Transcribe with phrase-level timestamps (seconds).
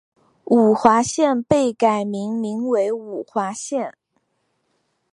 [0.45, 3.95] 五华县被改名名为五华县。